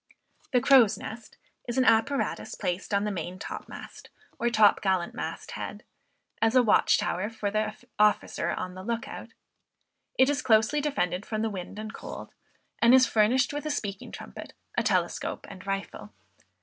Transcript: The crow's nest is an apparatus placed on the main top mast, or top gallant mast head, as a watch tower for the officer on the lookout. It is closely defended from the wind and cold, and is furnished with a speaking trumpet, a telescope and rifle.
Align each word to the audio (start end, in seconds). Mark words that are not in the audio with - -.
The 0.51 0.61
crow's 0.61 0.97
nest 0.97 1.37
is 1.67 1.77
an 1.77 1.85
apparatus 1.85 2.55
placed 2.55 2.91
on 2.91 3.03
the 3.03 3.11
main 3.11 3.37
top 3.37 3.69
mast, 3.69 4.09
or 4.39 4.49
top 4.49 4.81
gallant 4.81 5.13
mast 5.13 5.51
head, 5.51 5.83
as 6.41 6.55
a 6.55 6.63
watch 6.63 6.97
tower 6.97 7.29
for 7.29 7.51
the 7.51 7.75
officer 7.99 8.49
on 8.49 8.73
the 8.73 8.81
lookout. 8.81 9.35
It 10.17 10.27
is 10.27 10.41
closely 10.41 10.81
defended 10.81 11.23
from 11.23 11.43
the 11.43 11.51
wind 11.51 11.77
and 11.77 11.93
cold, 11.93 12.33
and 12.79 12.95
is 12.95 13.05
furnished 13.05 13.53
with 13.53 13.67
a 13.67 13.69
speaking 13.69 14.11
trumpet, 14.11 14.53
a 14.75 14.81
telescope 14.81 15.45
and 15.51 15.67
rifle. 15.67 16.11